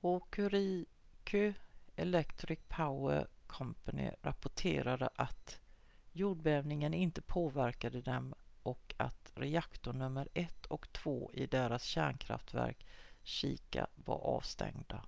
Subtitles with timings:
[0.00, 1.54] hokuriku
[1.96, 3.74] electric power co
[4.22, 5.60] rapporterade att
[6.12, 12.86] jordbävningen inte påverkat dem och att reaktor nummer 1 och 2 i deras kärnkraftverk
[13.24, 15.04] shika var avstängda